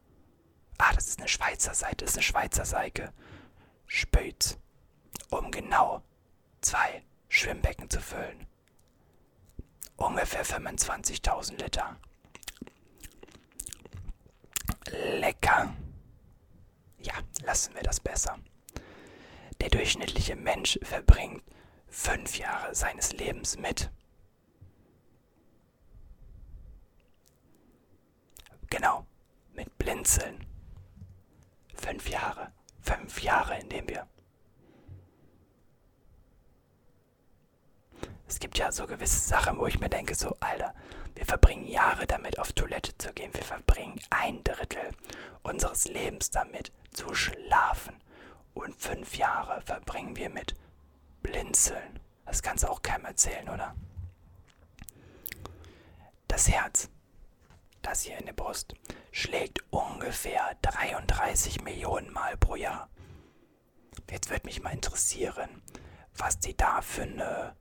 Ah, 0.77 0.93
das 0.93 1.09
ist 1.09 1.19
eine 1.19 1.27
Schweizer 1.27 1.73
Seite, 1.73 2.05
das 2.05 2.11
ist 2.11 2.15
eine 2.15 2.23
Schweizer 2.23 2.63
Seite. 2.63 3.11
Spöits. 3.85 4.57
Um 5.29 5.51
genau 5.51 6.01
zwei 6.61 7.03
Schwimmbecken 7.27 7.89
zu 7.89 7.99
füllen. 7.99 8.47
Ungefähr 9.97 10.45
25.000 10.45 11.61
Liter. 11.61 11.97
Lecker. 14.85 15.75
Ja, 16.99 17.15
lassen 17.43 17.75
wir 17.75 17.83
das 17.83 17.99
besser. 17.99 18.39
Der 19.59 19.69
durchschnittliche 19.69 20.37
Mensch 20.37 20.79
verbringt 20.81 21.43
fünf 21.89 22.37
Jahre 22.37 22.73
seines 22.73 23.11
Lebens 23.11 23.57
mit. 23.57 23.91
Genau, 28.71 29.05
mit 29.53 29.77
Blinzeln. 29.77 30.47
Fünf 31.75 32.07
Jahre. 32.07 32.53
Fünf 32.81 33.21
Jahre, 33.21 33.59
in 33.59 33.67
denen 33.67 33.89
wir. 33.89 34.07
Es 38.29 38.39
gibt 38.39 38.57
ja 38.57 38.71
so 38.71 38.87
gewisse 38.87 39.19
Sachen, 39.27 39.59
wo 39.59 39.67
ich 39.67 39.81
mir 39.81 39.89
denke, 39.89 40.15
so, 40.15 40.37
Alter, 40.39 40.73
wir 41.15 41.25
verbringen 41.25 41.67
Jahre 41.67 42.07
damit, 42.07 42.39
auf 42.39 42.53
Toilette 42.53 42.97
zu 42.97 43.11
gehen. 43.11 43.33
Wir 43.33 43.43
verbringen 43.43 43.99
ein 44.09 44.41
Drittel 44.45 44.91
unseres 45.43 45.89
Lebens 45.89 46.29
damit, 46.29 46.71
zu 46.93 47.13
schlafen. 47.13 48.01
Und 48.53 48.73
fünf 48.81 49.17
Jahre 49.17 49.61
verbringen 49.63 50.15
wir 50.15 50.29
mit 50.29 50.55
Blinzeln. 51.21 51.99
Das 52.25 52.41
kannst 52.41 52.63
du 52.63 52.69
auch 52.69 52.81
keinem 52.81 53.03
erzählen, 53.03 53.49
oder? 53.49 53.75
Das 56.29 56.47
Herz, 56.47 56.89
das 57.81 58.01
hier 58.01 58.17
in 58.17 58.25
der 58.25 58.33
Brust, 58.33 58.73
schlägt 59.11 59.59
ungefähr 59.71 60.55
33 60.61 61.61
Millionen 61.63 62.11
Mal 62.11 62.37
pro 62.37 62.55
Jahr. 62.55 62.89
Jetzt 64.09 64.29
würde 64.29 64.45
mich 64.45 64.61
mal 64.61 64.73
interessieren, 64.73 65.61
was 66.15 66.39
die 66.39 66.55
da 66.55 66.81
für 66.81 67.03
eine, 67.03 67.55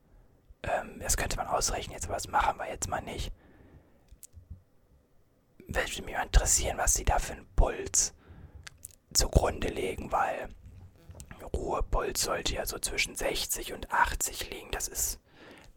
ähm, 0.63 0.99
das 0.99 1.17
könnte 1.17 1.37
man 1.37 1.47
ausrechnen, 1.47 1.93
jetzt 1.93 2.05
aber 2.05 2.15
das 2.15 2.27
machen 2.27 2.57
wir 2.57 2.67
jetzt 2.67 2.87
mal 2.89 3.01
nicht. 3.01 3.31
Würde 5.67 5.87
mich 5.87 6.01
mal 6.01 6.23
interessieren, 6.23 6.77
was 6.77 6.93
sie 6.93 7.05
da 7.05 7.19
für 7.19 7.33
einen 7.33 7.47
Puls 7.55 8.13
zugrunde 9.13 9.69
legen, 9.69 10.11
weil 10.11 10.49
Ruhepuls 11.53 12.21
sollte 12.21 12.55
ja 12.55 12.65
so 12.65 12.79
zwischen 12.79 13.15
60 13.15 13.73
und 13.73 13.91
80 13.91 14.49
liegen. 14.49 14.71
Das 14.71 14.87
ist 14.87 15.19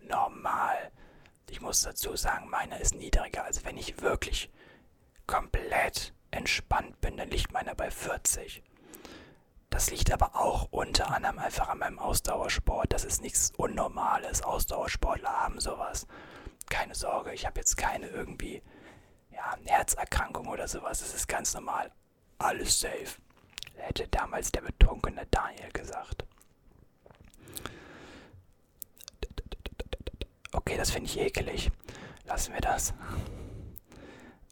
normal. 0.00 0.90
Ich 1.54 1.60
muss 1.60 1.82
dazu 1.82 2.16
sagen, 2.16 2.50
meiner 2.50 2.80
ist 2.80 2.96
niedriger. 2.96 3.44
Also 3.44 3.64
wenn 3.64 3.76
ich 3.76 4.02
wirklich 4.02 4.50
komplett 5.28 6.12
entspannt 6.32 7.00
bin, 7.00 7.16
dann 7.16 7.30
liegt 7.30 7.52
meiner 7.52 7.76
bei 7.76 7.92
40. 7.92 8.60
Das 9.70 9.88
liegt 9.88 10.12
aber 10.12 10.34
auch 10.34 10.66
unter 10.72 11.14
anderem 11.14 11.38
einfach 11.38 11.68
an 11.68 11.78
meinem 11.78 12.00
Ausdauersport. 12.00 12.92
Das 12.92 13.04
ist 13.04 13.22
nichts 13.22 13.52
Unnormales. 13.56 14.42
Ausdauersportler 14.42 15.30
haben 15.30 15.60
sowas. 15.60 16.08
Keine 16.70 16.96
Sorge, 16.96 17.32
ich 17.32 17.46
habe 17.46 17.60
jetzt 17.60 17.76
keine 17.76 18.08
irgendwie 18.08 18.60
ja, 19.30 19.56
Herzerkrankung 19.64 20.48
oder 20.48 20.66
sowas. 20.66 20.98
Das 20.98 21.14
ist 21.14 21.28
ganz 21.28 21.54
normal. 21.54 21.92
Alles 22.36 22.80
safe 22.80 23.20
hätte 23.76 24.08
damals 24.08 24.50
der 24.50 24.62
betrunkene 24.62 25.24
Daniel 25.30 25.70
gesagt. 25.72 26.24
Okay, 30.54 30.76
das 30.76 30.92
finde 30.92 31.10
ich 31.10 31.18
ekelig. 31.18 31.70
Lassen 32.26 32.54
wir 32.54 32.60
das. 32.60 32.94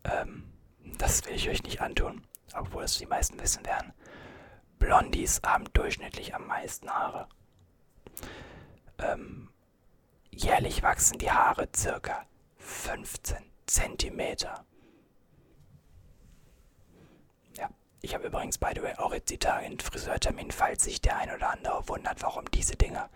Ähm, 0.04 0.52
das 0.98 1.24
will 1.24 1.34
ich 1.34 1.48
euch 1.48 1.62
nicht 1.62 1.80
antun, 1.80 2.26
obwohl 2.54 2.82
es 2.82 2.98
die 2.98 3.06
meisten 3.06 3.40
wissen 3.40 3.64
werden. 3.64 3.92
Blondies 4.78 5.40
haben 5.46 5.72
durchschnittlich 5.72 6.34
am 6.34 6.48
meisten 6.48 6.90
Haare. 6.90 7.28
Ähm, 8.98 9.48
jährlich 10.32 10.82
wachsen 10.82 11.18
die 11.18 11.30
Haare 11.30 11.68
circa 11.74 12.26
15 12.58 13.36
Zentimeter. 13.66 14.66
Ich 18.04 18.14
habe 18.14 18.26
übrigens, 18.26 18.58
by 18.58 18.70
the 18.74 18.82
way, 18.82 18.96
auch 18.96 19.14
jetzt 19.14 19.30
die 19.30 19.38
Tage 19.38 19.64
einen 19.64 19.78
Friseurtermin, 19.78 20.50
falls 20.50 20.82
sich 20.82 21.00
der 21.00 21.18
ein 21.18 21.30
oder 21.30 21.50
andere 21.50 21.88
wundert, 21.88 22.20
warum 22.20 22.50
diese 22.50 22.74
Dinger 22.74 23.08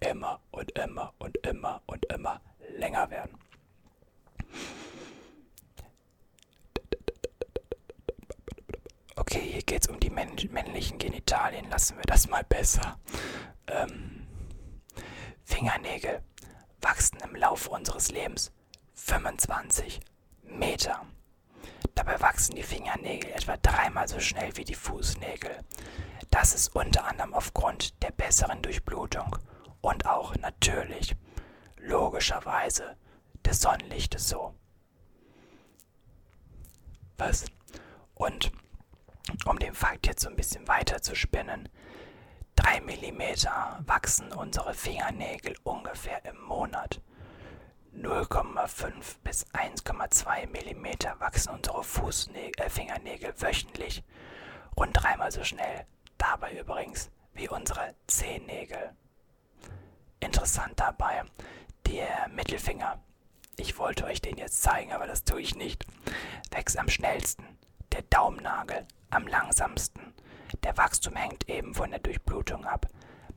immer 0.00 0.40
und 0.50 0.72
immer 0.72 1.14
und 1.18 1.36
immer 1.46 1.82
und 1.86 2.04
immer 2.06 2.40
länger 2.76 3.10
werden. 3.10 3.38
Okay, 9.16 9.40
hier 9.40 9.62
geht 9.62 9.82
es 9.82 9.88
um 9.88 10.00
die 10.00 10.10
männlichen 10.10 10.98
Genitalien. 10.98 11.68
Lassen 11.68 11.96
wir 11.96 12.04
das 12.04 12.28
mal 12.28 12.42
besser. 12.44 12.98
Ähm, 13.66 14.26
Fingernägel 15.44 16.22
wachsen 16.80 17.18
im 17.22 17.36
Laufe 17.36 17.70
unseres 17.70 18.10
Lebens 18.10 18.50
25 18.94 20.00
Meter. 20.42 21.06
Dabei 21.94 22.20
wachsen 22.20 22.54
die 22.56 22.62
Fingernägel 22.62 23.30
etwa 23.32 23.56
dreimal 23.58 24.08
so 24.08 24.20
schnell 24.20 24.56
wie 24.56 24.64
die 24.64 24.74
Fußnägel. 24.74 25.58
Das 26.30 26.54
ist 26.54 26.74
unter 26.74 27.04
anderem 27.04 27.34
aufgrund 27.34 28.02
der 28.02 28.12
besseren 28.12 28.62
Durchblutung 28.62 29.36
und 29.80 30.06
auch 30.06 30.36
natürlich, 30.36 31.16
logischerweise, 31.76 32.96
des 33.44 33.60
Sonnenlichtes 33.60 34.28
so. 34.28 34.54
Was? 37.16 37.46
Und 38.14 38.52
um 39.46 39.58
den 39.58 39.74
Fakt 39.74 40.06
jetzt 40.06 40.22
so 40.22 40.28
ein 40.28 40.36
bisschen 40.36 40.66
weiter 40.68 41.00
zu 41.02 41.14
spinnen, 41.14 41.68
3 42.56 42.80
mm 42.80 43.22
wachsen 43.86 44.32
unsere 44.32 44.74
Fingernägel 44.74 45.54
ungefähr 45.62 46.24
im 46.24 46.40
Monat. 46.42 47.00
0,5 47.96 48.92
bis 49.24 49.46
1,2 49.46 50.46
mm 50.46 51.20
wachsen 51.20 51.50
unsere 51.50 51.82
Fußnägel, 51.82 52.64
äh, 52.64 52.70
Fingernägel 52.70 53.34
wöchentlich. 53.40 54.04
Rund 54.76 54.92
dreimal 54.94 55.32
so 55.32 55.42
schnell. 55.42 55.86
Dabei 56.18 56.58
übrigens 56.58 57.10
wie 57.32 57.48
unsere 57.48 57.94
Zehennägel. 58.06 58.94
Interessant 60.20 60.78
dabei, 60.78 61.22
der 61.86 62.28
Mittelfinger. 62.28 63.02
Ich 63.56 63.78
wollte 63.78 64.04
euch 64.04 64.20
den 64.20 64.36
jetzt 64.36 64.62
zeigen, 64.62 64.92
aber 64.92 65.06
das 65.06 65.24
tue 65.24 65.40
ich 65.40 65.54
nicht. 65.54 65.84
Wächst 66.50 66.78
am 66.78 66.88
schnellsten. 66.88 67.44
Der 67.92 68.02
Daumennagel 68.02 68.86
am 69.10 69.26
langsamsten. 69.26 70.14
Der 70.62 70.76
Wachstum 70.76 71.16
hängt 71.16 71.48
eben 71.48 71.74
von 71.74 71.90
der 71.90 72.00
Durchblutung 72.00 72.64
ab. 72.64 72.86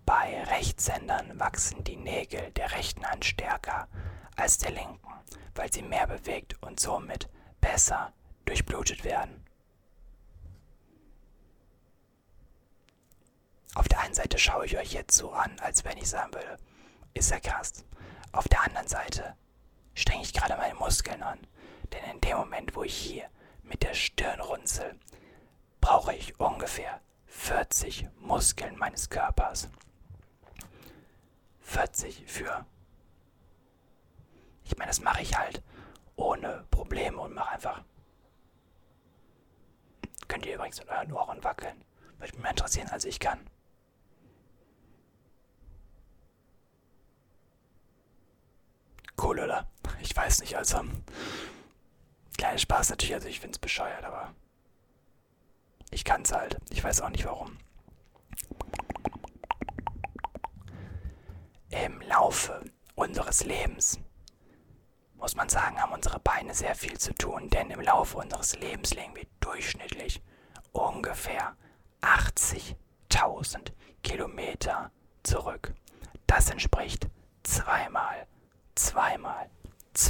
Bei 0.06 0.44
Rechtshändern 0.44 1.40
wachsen 1.40 1.84
die 1.84 1.96
Nägel 1.96 2.52
der 2.52 2.72
rechten 2.74 3.06
Hand 3.06 3.26
stärker 3.26 3.88
als 4.36 4.58
der 4.58 4.72
linken, 4.72 5.14
weil 5.56 5.72
sie 5.72 5.82
mehr 5.82 6.08
bewegt 6.08 6.62
und 6.62 6.80
somit 6.80 7.30
besser 7.62 8.12
durchblutet 8.46 9.04
werden. 9.04 9.44
Auf 13.76 13.88
der 13.88 14.02
einen 14.02 14.14
Seite 14.14 14.38
schaue 14.38 14.66
ich 14.66 14.78
euch 14.78 14.94
jetzt 14.94 15.16
so 15.16 15.32
an, 15.32 15.58
als 15.60 15.84
wenn 15.84 15.98
ich 15.98 16.10
sagen 16.10 16.34
würde, 16.34 16.58
ist 17.14 17.32
ja 17.32 17.40
krass. 17.40 17.86
Auf 18.32 18.48
der 18.48 18.64
anderen 18.64 18.88
Seite 18.88 19.36
strenge 19.94 20.24
ich 20.24 20.34
gerade 20.34 20.58
meine 20.58 20.76
Muskeln 20.76 21.22
an, 21.24 21.40
denn 21.92 22.04
in 22.12 22.22
dem 22.22 22.38
Moment, 22.38 22.76
wo 22.76 22.84
ich 22.84 22.96
hier 22.96 23.30
mit 23.64 23.84
der 23.84 23.94
Stirn 23.94 24.40
runzel, 24.42 25.00
brauche 25.82 26.14
ich 26.14 26.40
ungefähr 26.40 27.02
40 27.28 28.08
Muskeln 28.20 28.78
meines 28.78 29.10
Körpers. 29.10 29.70
40 31.62 32.24
für 32.28 32.66
ich 34.66 34.78
meine, 34.78 34.90
das 34.90 35.02
mache 35.02 35.22
ich 35.22 35.38
halt 35.38 35.62
ohne 36.16 36.66
Probleme 36.72 37.18
und 37.18 37.34
mache 37.34 37.52
einfach. 37.52 37.84
Könnt 40.28 40.46
ihr 40.46 40.56
übrigens 40.56 40.80
mit 40.80 40.90
euren 40.90 41.12
Ohren 41.12 41.44
wackeln. 41.44 41.84
Würde 42.18 42.34
mich 42.34 42.42
mehr 42.42 42.52
interessieren, 42.52 42.90
als 42.90 43.06
ich 43.06 43.20
kann. 43.20 43.40
Cool, 49.24 49.40
oder? 49.40 49.68
Ich 50.02 50.14
weiß 50.16 50.42
nicht, 50.42 50.58
also. 50.58 50.82
Kleiner 52.38 52.58
Spaß 52.58 52.90
natürlich, 52.90 53.14
also 53.14 53.30
ich 53.30 53.40
finde 53.40 53.56
es 53.56 53.60
bescheuert, 53.60 54.04
aber. 54.04 54.34
Ich 55.92 56.04
kann 56.04 56.24
es 56.24 56.34
halt. 56.34 56.58
Ich 56.70 56.84
weiß 56.84 57.02
auch 57.02 57.10
nicht 57.10 57.24
warum. 57.24 57.58
Im 61.70 62.02
Laufe 62.02 62.66
unseres 62.96 63.46
Lebens, 63.46 64.00
muss 65.16 65.36
man 65.36 65.48
sagen, 65.48 65.80
haben 65.82 65.94
unsere 65.94 66.20
Beine 66.20 66.54
sehr 66.54 66.76
viel 66.76 67.00
zu 67.00 67.14
tun, 67.14 67.50
denn 67.50 67.72
im 67.72 67.82
Laufe 67.82 68.18
unseres 68.18 68.60
Lebens 68.60 68.94
legen 68.94 69.16
wir 69.16 69.26
durchschnittlich 69.40 70.22
ungefähr 70.74 71.56
80.000 72.02 73.72
Kilometer 74.04 74.92
zurück. 75.24 75.74
Das 76.28 76.50
entspricht 76.50 77.08
zweimal, 77.44 77.83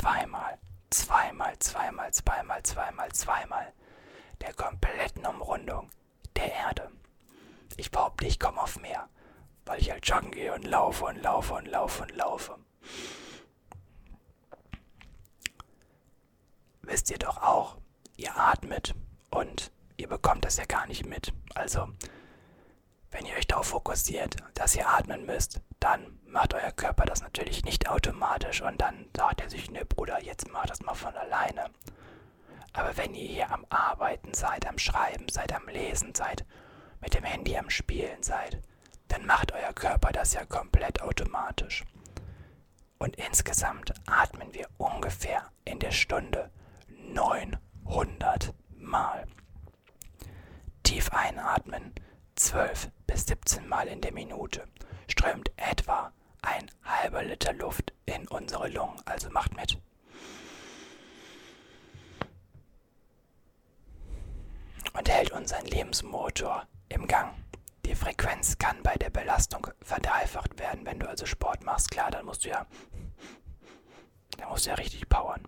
zweimal, 0.04 0.58
zweimal, 0.90 1.58
zweimal, 1.60 2.12
zweimal, 2.12 2.64
zweimal, 2.64 3.12
zweimal 3.14 3.74
der 4.42 4.54
kompletten 4.54 5.26
Umrundung 5.26 5.90
der 6.36 6.52
Erde. 6.52 6.92
Ich 7.78 7.90
behaupte, 7.90 8.26
ich 8.26 8.38
komme 8.38 8.62
auf 8.62 8.78
mehr, 8.82 9.08
weil 9.66 9.80
ich 9.80 9.92
halt 9.92 10.06
joggen 10.06 10.32
gehe 10.32 10.54
und 10.54 10.66
laufe 10.66 11.06
und 11.06 11.22
laufe 11.22 11.54
und 11.54 11.68
laufe 11.68 12.04
und 12.04 12.16
laufe. 12.18 12.58
Wisst 16.82 17.10
ihr 17.10 17.20
doch 17.20 17.38
auch, 17.38 17.78
ihr 18.18 18.36
atmet 18.36 18.96
und 19.32 19.72
ihr 19.96 20.10
bekommt 20.10 20.44
das 20.44 20.58
ja 20.58 20.66
gar 20.66 20.86
nicht 20.86 21.06
mit. 21.06 21.32
Also, 21.56 21.88
wenn 23.14 23.26
ihr 23.26 23.36
euch 23.36 23.48
darauf 23.48 23.68
fokussiert, 23.68 24.36
dass 24.56 24.76
ihr 24.76 24.90
atmen 24.90 25.26
müsst, 25.26 25.62
dann 25.80 26.20
macht 26.26 26.54
euer 26.54 26.72
Körper 26.72 27.06
das 27.06 27.22
natürlich 27.22 27.64
nicht 27.64 27.88
automatisch 27.90 28.62
und 28.62 28.82
dann 28.82 29.06
sagt 29.16 29.42
er 29.42 29.50
sich, 29.50 29.70
ne 29.70 29.86
Bruder, 29.86 30.22
jetzt 30.24 30.52
mach 30.52 30.66
das 30.66 30.82
mal 30.82 30.96
von 30.96 31.16
alleine. 31.16 31.70
Aber 32.74 32.98
wenn 32.98 33.14
ihr 33.14 33.28
hier 33.28 33.52
am 33.52 33.66
Arbeiten 33.70 34.34
seid, 34.34 34.68
am 34.68 34.80
Schreiben 34.80 35.30
seid, 35.30 35.54
am 35.54 35.68
Lesen 35.68 36.16
seid, 36.16 36.44
mit 37.02 37.14
dem 37.14 37.24
Handy 37.24 37.56
am 37.56 37.70
Spielen 37.70 38.24
seid, 38.24 38.60
dann 39.10 39.26
macht 39.28 39.52
euer 39.52 39.74
Körper 39.74 40.12
das 40.12 40.34
ja 40.34 40.44
komplett 40.46 41.02
automatisch. 41.02 41.84
Und 42.98 43.16
insgesamt 43.18 43.94
atmen 44.08 44.54
wir 44.54 44.68
ungefähr 44.78 45.52
in 45.66 45.78
der 45.78 45.92
Stunde 45.92 46.50
900 46.88 48.54
Mal. 48.78 49.28
Tief 50.82 51.12
einatmen 51.12 51.94
12 52.36 52.90
bis 53.24 53.28
17 53.28 53.70
Mal 53.70 53.88
in 53.88 54.02
der 54.02 54.12
Minute 54.12 54.68
strömt 55.08 55.50
etwa 55.56 56.12
ein 56.42 56.70
halber 56.84 57.24
Liter 57.24 57.54
Luft 57.54 57.94
in 58.06 58.28
unsere 58.28 58.68
Lungen, 58.68 59.00
also 59.06 59.30
macht 59.30 59.56
mit. 59.56 59.78
und 64.96 65.10
hält 65.10 65.32
unseren 65.32 65.66
Lebensmotor 65.66 66.68
im 66.90 67.08
Gang. 67.08 67.34
Die 67.86 67.96
Frequenz 67.96 68.58
kann 68.60 68.84
bei 68.84 68.96
der 68.96 69.10
Belastung 69.10 69.66
verdreifacht 69.82 70.60
werden. 70.60 70.86
Wenn 70.86 71.00
du 71.00 71.10
also 71.10 71.26
Sport 71.26 71.64
machst, 71.64 71.90
klar, 71.90 72.12
dann 72.12 72.26
musst 72.26 72.46
du 72.46 72.50
ja, 72.50 72.68
dann 74.38 74.50
musst 74.50 74.66
du 74.66 74.70
ja 74.70 74.76
richtig 74.76 75.10
powern. 75.10 75.42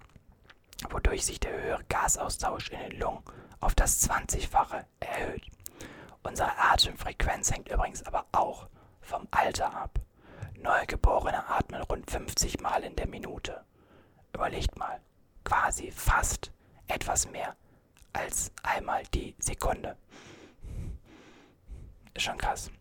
Wodurch 0.89 1.25
sich 1.25 1.39
der 1.41 1.51
höhere 1.51 1.83
Gasaustausch 1.89 2.69
in 2.69 2.79
den 2.79 2.99
Lungen 2.99 3.21
auf 3.59 3.75
das 3.75 4.09
20-fache 4.09 4.85
erhöht. 4.99 5.43
Unsere 6.25 6.57
Atemfrequenz 6.57 7.51
hängt 7.51 7.69
übrigens 7.69 8.01
aber 8.01 8.25
auch 8.31 8.67
vom 8.99 9.27
Alter 9.29 9.75
ab. 9.75 9.99
Neugeborene 10.57 11.47
atmen 11.47 11.83
rund 11.83 12.09
50 12.09 12.61
Mal 12.61 12.83
in 12.83 12.95
der 12.95 13.07
Minute. 13.07 13.63
Überlegt 14.33 14.75
mal, 14.75 14.99
quasi 15.43 15.91
fast 15.91 16.51
etwas 16.87 17.29
mehr 17.29 17.55
als 18.11 18.51
einmal 18.63 19.03
die 19.13 19.35
Sekunde. 19.37 19.95
Ist 22.15 22.23
schon 22.23 22.39
krass. 22.39 22.71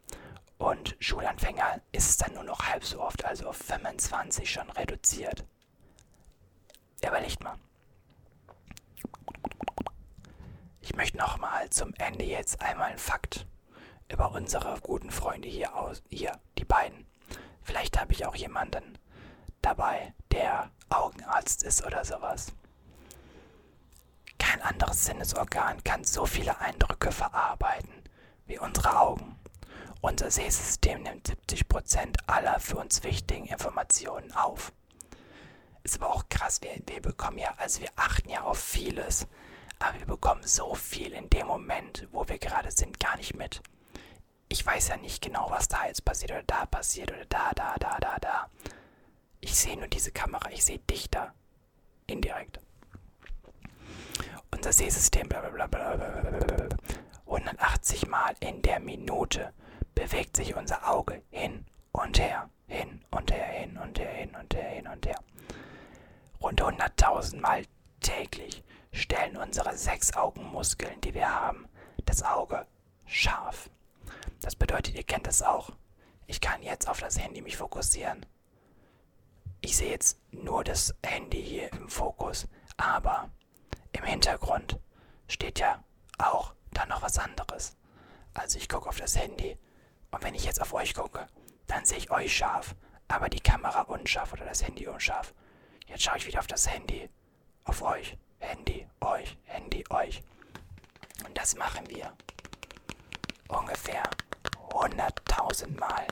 Und 0.57 0.97
Schulanfänger 0.99 1.83
ist 1.93 2.09
es 2.09 2.17
dann 2.17 2.33
nur 2.33 2.45
noch 2.45 2.67
halb 2.67 2.83
so 2.83 3.03
oft, 3.03 3.27
also 3.27 3.51
auf 3.51 3.59
25 3.59 4.51
schon 4.51 4.71
reduziert. 4.71 5.45
Überlegt 7.07 7.45
mal. 7.45 7.59
Ich 10.85 10.95
möchte 10.97 11.17
nochmal 11.17 11.71
zum 11.71 11.95
Ende 11.95 12.27
jetzt 12.27 12.61
einmal 12.61 12.91
einen 12.91 12.99
Fakt 12.99 13.47
über 14.13 14.33
unsere 14.33 14.79
guten 14.83 15.11
Freunde 15.11 15.49
hier 15.49 15.75
aus, 15.75 16.03
hier, 16.11 16.39
die 16.59 16.67
beiden. 16.67 17.07
Vielleicht 17.63 17.99
habe 17.99 18.13
ich 18.13 18.27
auch 18.27 18.35
jemanden 18.35 18.99
dabei, 19.63 20.13
der 20.31 20.71
Augenarzt 20.91 21.63
ist 21.63 21.87
oder 21.87 22.05
sowas. 22.05 22.49
Kein 24.39 24.61
anderes 24.61 25.07
Sinnesorgan 25.07 25.83
kann 25.85 26.05
so 26.05 26.27
viele 26.27 26.59
Eindrücke 26.61 27.13
verarbeiten 27.13 28.03
wie 28.45 28.59
unsere 28.59 29.01
Augen. 29.01 29.39
Unser 30.03 30.31
Sehsystem 30.31 31.03
nimmt 31.03 31.35
70% 31.49 32.15
aller 32.27 32.61
für 32.61 32.77
uns 32.77 33.03
wichtigen 33.03 33.47
Informationen 33.47 34.33
auf. 34.33 34.71
Ist 35.83 35.97
aber 35.97 36.15
auch 36.15 36.29
krass, 36.29 36.61
wir, 36.61 36.77
wir 36.87 37.01
bekommen 37.01 37.39
ja, 37.39 37.55
also 37.57 37.81
wir 37.81 37.91
achten 37.97 38.29
ja 38.29 38.43
auf 38.43 38.59
vieles, 38.59 39.27
aber 39.79 39.99
wir 39.99 40.07
bekommen 40.07 40.43
so 40.45 40.75
viel 40.75 41.13
in 41.13 41.31
dem 41.31 41.47
Moment, 41.47 42.09
wo 42.13 42.27
wir 42.29 42.39
gerade 42.39 42.71
sind, 42.71 43.01
gar 43.01 43.17
nicht 43.17 43.35
mit. 43.35 43.63
Ich 44.49 44.65
weiß 44.65 44.89
ja 44.89 44.97
nicht 44.97 45.23
genau, 45.23 45.51
was 45.51 45.69
da 45.69 45.87
jetzt 45.87 46.05
passiert 46.05 46.31
oder 46.31 46.43
da 46.45 46.67
passiert 46.67 47.11
oder 47.11 47.25
da, 47.27 47.53
da, 47.55 47.75
da, 47.79 47.99
da, 48.01 48.19
da. 48.19 48.51
Ich 49.41 49.55
sehe 49.55 49.77
nur 49.77 49.89
diese 49.89 50.13
Kamera, 50.13 50.51
ich 50.51 50.65
sehe 50.65 50.79
dich 50.79 51.11
da. 51.11 51.35
Indirekt 52.07 52.61
unser 54.55 54.73
Sehsystem 54.73 55.29
180 57.27 58.07
Mal 58.09 58.35
in 58.41 58.63
der 58.63 58.81
Minute 58.81 59.53
bewegt 59.95 60.37
sich 60.37 60.57
unser 60.57 60.89
Auge 60.89 61.21
hin 61.31 61.67
und 61.93 62.19
her, 62.19 62.49
hin 62.67 63.03
und 63.11 63.31
her, 63.31 63.45
hin 63.45 63.77
und 63.77 63.99
her, 63.99 64.11
hin 64.11 64.35
und 64.41 64.55
her, 64.55 64.71
hin 64.71 64.87
und 64.87 65.07
her. 65.07 65.19
Rund 66.41 66.63
100.000 66.63 67.41
Mal 67.41 67.65
täglich 68.01 68.63
stellen 68.95 69.37
unsere 69.37 69.77
sechs 69.77 70.15
Augenmuskeln, 70.15 71.01
die 71.01 71.15
wir 71.15 71.29
haben, 71.29 71.69
das 72.07 72.23
Auge 72.23 72.67
scharf. 73.07 73.69
Das 74.41 74.55
bedeutet, 74.55 74.95
ihr 74.95 75.03
kennt 75.03 75.27
es 75.27 75.43
auch. 75.43 75.71
Ich 76.27 76.41
kann 76.41 76.63
jetzt 76.63 76.89
auf 76.89 77.01
das 77.01 77.19
Handy 77.19 77.43
mich 77.43 77.57
fokussieren. 77.57 78.25
Ich 79.61 79.77
sehe 79.77 79.91
jetzt 79.91 80.19
nur 80.31 80.63
das 80.63 80.95
Handy 81.05 81.43
hier 81.43 81.73
im 81.73 81.89
Fokus, 81.89 82.47
aber 82.77 83.31
im 83.93 84.05
Hintergrund 84.05 84.79
steht 85.27 85.59
ja 85.59 85.83
auch 86.19 86.55
da 86.73 86.87
noch 86.87 87.03
was 87.03 87.19
anderes. 87.19 87.77
Also 88.33 88.59
ich 88.59 88.69
gucke 88.69 88.89
auf 88.89 88.99
das 88.99 89.17
Handy 89.17 89.59
und 90.11 90.23
wenn 90.23 90.35
ich 90.35 90.45
jetzt 90.45 90.61
auf 90.61 90.73
euch 90.73 90.95
gucke, 90.95 91.27
dann 91.67 91.85
sehe 91.85 91.99
ich 91.99 92.11
euch 92.11 92.37
scharf, 92.37 92.75
aber 93.09 93.29
die 93.29 93.41
Kamera 93.41 93.83
unscharf 93.83 94.33
oder 94.33 94.45
das 94.45 94.63
Handy 94.63 94.87
unscharf. 94.87 95.35
Jetzt 95.87 96.03
schaue 96.03 96.19
ich 96.19 96.27
wieder 96.27 96.41
auf 96.41 96.47
das 96.47 96.71
Handy, 96.71 97.09
auf 97.65 97.83
euch, 97.83 98.17
Handy, 98.45 98.87
euch, 99.01 99.37
Handy, 99.45 99.85
euch. 99.91 100.23
Und 101.27 101.37
das 101.37 101.57
machen 101.57 101.89
wir 101.89 102.13
ungefähr 103.49 104.03
100.000 104.71 105.79
Mal 105.79 106.07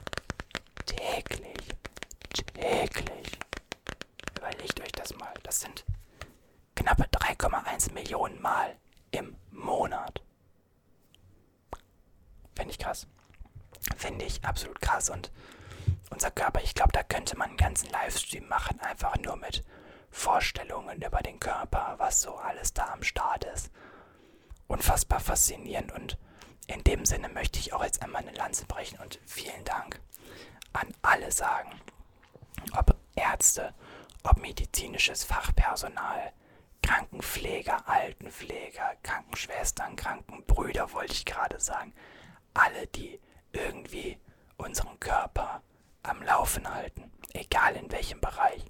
täglich. 0.86 1.56
Täglich. 2.54 3.38
Überlegt 4.36 4.80
euch 4.80 4.92
das 4.92 5.14
mal. 5.16 5.34
Das 5.42 5.60
sind 5.60 5.84
knappe 6.74 7.04
3,1 7.04 7.92
Millionen 7.92 8.40
Mal 8.40 8.76
im 9.10 9.36
Monat. 9.50 10.22
Finde 12.54 12.70
ich 12.70 12.78
krass. 12.78 13.06
Finde 13.96 14.24
ich 14.24 14.44
absolut 14.44 14.80
krass. 14.80 15.10
Und 15.10 15.30
unser 16.10 16.30
Körper, 16.30 16.62
ich 16.62 16.74
glaube, 16.74 16.92
da 16.92 17.02
könnte 17.02 17.36
man 17.36 17.50
einen 17.50 17.56
ganzen 17.56 17.90
Livestream 17.90 18.48
machen, 18.48 18.80
einfach 18.80 19.16
nur 19.18 19.36
mit 19.36 19.64
Vorstellungen 20.12 21.02
über 21.02 21.20
den 21.20 21.40
Körper, 21.40 21.96
was 21.98 22.20
so 22.20 22.36
alles 22.36 22.72
da 22.72 22.92
am 22.92 23.02
Start 23.02 23.44
ist. 23.46 23.72
Unfassbar 24.68 25.18
faszinierend 25.18 25.90
und 25.92 26.18
in 26.68 26.84
dem 26.84 27.04
Sinne 27.04 27.28
möchte 27.28 27.58
ich 27.58 27.72
auch 27.72 27.82
jetzt 27.82 28.02
einmal 28.02 28.22
eine 28.22 28.36
Lanze 28.36 28.66
brechen 28.66 29.00
und 29.00 29.18
vielen 29.26 29.64
Dank 29.64 30.00
an 30.72 30.88
alle 31.02 31.32
sagen, 31.32 31.80
ob 32.76 32.96
Ärzte, 33.16 33.74
ob 34.22 34.38
medizinisches 34.38 35.24
Fachpersonal, 35.24 36.32
Krankenpfleger, 36.82 37.88
Altenpfleger, 37.88 38.96
Krankenschwestern, 39.02 39.96
Krankenbrüder 39.96 40.92
wollte 40.92 41.12
ich 41.12 41.24
gerade 41.24 41.58
sagen. 41.60 41.92
Alle, 42.54 42.86
die 42.88 43.20
irgendwie 43.52 44.18
unseren 44.56 44.98
Körper 45.00 45.62
am 46.02 46.22
Laufen 46.22 46.72
halten, 46.72 47.10
egal 47.32 47.76
in 47.76 47.90
welchem 47.90 48.20
Bereich. 48.20 48.64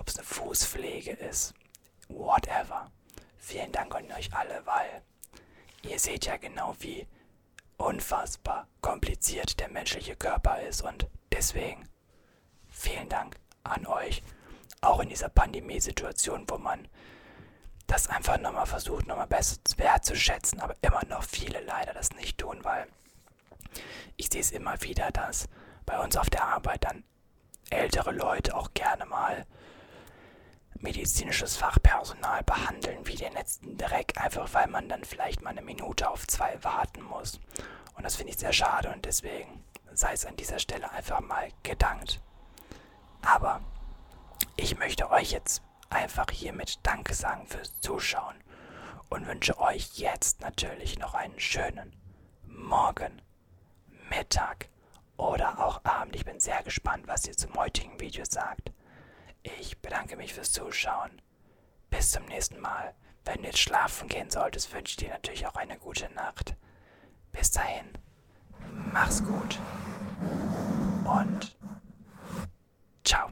Ob 0.00 0.08
es 0.08 0.16
eine 0.16 0.24
Fußpflege 0.24 1.10
ist, 1.10 1.52
whatever. 2.08 2.90
Vielen 3.36 3.70
Dank 3.70 3.94
an 3.94 4.10
euch 4.12 4.34
alle, 4.34 4.64
weil 4.64 5.02
ihr 5.82 5.98
seht 5.98 6.24
ja 6.24 6.38
genau, 6.38 6.74
wie 6.78 7.06
unfassbar 7.76 8.66
kompliziert 8.80 9.60
der 9.60 9.68
menschliche 9.68 10.16
Körper 10.16 10.62
ist. 10.62 10.80
Und 10.80 11.06
deswegen 11.30 11.86
vielen 12.70 13.10
Dank 13.10 13.36
an 13.62 13.84
euch. 13.84 14.22
Auch 14.80 15.00
in 15.00 15.10
dieser 15.10 15.28
Pandemiesituation, 15.28 16.48
wo 16.48 16.56
man 16.56 16.88
das 17.86 18.08
einfach 18.08 18.38
nochmal 18.38 18.64
versucht, 18.66 19.06
nochmal 19.06 19.26
besser 19.26 19.58
wertzuschätzen, 19.76 20.60
aber 20.60 20.76
immer 20.80 21.04
noch 21.10 21.24
viele 21.24 21.60
leider 21.60 21.92
das 21.92 22.12
nicht 22.12 22.38
tun, 22.38 22.60
weil 22.62 22.86
ich 24.16 24.30
sehe 24.30 24.40
es 24.40 24.50
immer 24.50 24.80
wieder, 24.80 25.10
dass 25.10 25.46
bei 25.84 25.98
uns 26.02 26.16
auf 26.16 26.30
der 26.30 26.44
Arbeit 26.44 26.84
dann 26.84 27.04
ältere 27.68 28.12
Leute 28.12 28.56
auch 28.56 28.72
gerne 28.72 29.04
mal 29.04 29.44
medizinisches 30.80 31.56
Fachpersonal 31.56 32.42
behandeln 32.42 33.06
wie 33.06 33.16
den 33.16 33.32
letzten 33.32 33.76
Dreck, 33.76 34.14
einfach 34.16 34.52
weil 34.54 34.66
man 34.66 34.88
dann 34.88 35.04
vielleicht 35.04 35.42
mal 35.42 35.50
eine 35.50 35.62
Minute 35.62 36.10
auf 36.10 36.26
zwei 36.26 36.62
warten 36.64 37.02
muss. 37.02 37.38
Und 37.94 38.04
das 38.04 38.16
finde 38.16 38.32
ich 38.32 38.38
sehr 38.38 38.52
schade 38.52 38.90
und 38.90 39.04
deswegen 39.04 39.64
sei 39.92 40.12
es 40.12 40.24
an 40.24 40.36
dieser 40.36 40.58
Stelle 40.58 40.90
einfach 40.90 41.20
mal 41.20 41.48
gedankt. 41.62 42.20
Aber 43.22 43.60
ich 44.56 44.78
möchte 44.78 45.10
euch 45.10 45.32
jetzt 45.32 45.62
einfach 45.90 46.30
hiermit 46.30 46.78
Danke 46.82 47.14
sagen 47.14 47.46
fürs 47.46 47.78
Zuschauen 47.80 48.36
und 49.10 49.26
wünsche 49.26 49.58
euch 49.58 49.98
jetzt 49.98 50.40
natürlich 50.40 50.98
noch 50.98 51.14
einen 51.14 51.38
schönen 51.38 51.94
Morgen, 52.46 53.20
Mittag 54.08 54.68
oder 55.16 55.58
auch 55.64 55.84
Abend. 55.84 56.16
Ich 56.16 56.24
bin 56.24 56.40
sehr 56.40 56.62
gespannt, 56.62 57.06
was 57.06 57.26
ihr 57.26 57.36
zum 57.36 57.54
heutigen 57.54 57.98
Video 58.00 58.24
sagt. 58.24 58.72
Ich 59.42 59.78
bedanke 59.80 60.16
mich 60.16 60.34
fürs 60.34 60.52
Zuschauen. 60.52 61.22
Bis 61.88 62.10
zum 62.12 62.24
nächsten 62.26 62.60
Mal. 62.60 62.94
Wenn 63.24 63.38
du 63.42 63.48
jetzt 63.48 63.58
schlafen 63.58 64.08
gehen 64.08 64.30
solltest, 64.30 64.72
wünsche 64.72 64.92
ich 64.92 64.96
dir 64.96 65.10
natürlich 65.10 65.46
auch 65.46 65.56
eine 65.56 65.78
gute 65.78 66.08
Nacht. 66.14 66.56
Bis 67.32 67.50
dahin, 67.50 67.86
mach's 68.92 69.22
gut 69.22 69.58
und 71.04 71.56
ciao. 73.04 73.30